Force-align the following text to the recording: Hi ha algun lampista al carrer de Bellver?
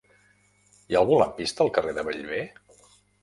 Hi 0.69 0.95
ha 0.97 1.01
algun 1.03 1.19
lampista 1.21 1.63
al 1.65 1.71
carrer 1.77 1.93
de 1.99 2.05
Bellver? 2.09 2.43